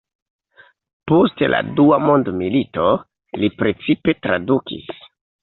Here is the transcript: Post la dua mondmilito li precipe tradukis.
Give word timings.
Post 1.11 1.43
la 1.53 1.59
dua 1.81 1.99
mondmilito 2.05 2.87
li 3.43 3.53
precipe 3.61 4.19
tradukis. 4.27 4.91